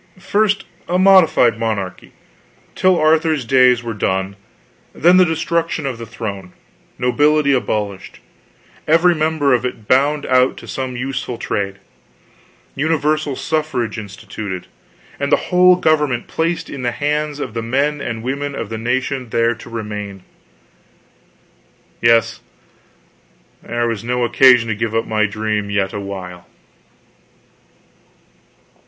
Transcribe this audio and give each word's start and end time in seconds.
First, 0.17 0.65
a 0.87 0.97
modified 0.97 1.59
monarchy, 1.59 2.13
till 2.73 2.99
Arthur's 2.99 3.45
days 3.45 3.83
were 3.83 3.93
done, 3.93 4.35
then 4.95 5.17
the 5.17 5.25
destruction 5.25 5.85
of 5.85 5.99
the 5.99 6.07
throne, 6.07 6.53
nobility 6.97 7.53
abolished, 7.53 8.19
every 8.87 9.13
member 9.13 9.53
of 9.53 9.63
it 9.63 9.87
bound 9.87 10.25
out 10.25 10.57
to 10.57 10.67
some 10.67 10.97
useful 10.97 11.37
trade, 11.37 11.75
universal 12.73 13.35
suffrage 13.35 13.99
instituted, 13.99 14.65
and 15.19 15.31
the 15.31 15.35
whole 15.51 15.75
government 15.75 16.25
placed 16.25 16.67
in 16.67 16.81
the 16.81 16.93
hands 16.93 17.39
of 17.39 17.53
the 17.53 17.61
men 17.61 18.01
and 18.01 18.23
women 18.23 18.55
of 18.55 18.69
the 18.69 18.79
nation 18.79 19.29
there 19.29 19.53
to 19.53 19.69
remain. 19.69 20.23
Yes, 22.01 22.39
there 23.61 23.87
was 23.87 24.03
no 24.03 24.23
occasion 24.23 24.67
to 24.67 24.73
give 24.75 24.95
up 24.95 25.05
my 25.05 25.27
dream 25.27 25.69
yet 25.69 25.93
a 25.93 25.99
while. 26.01 26.47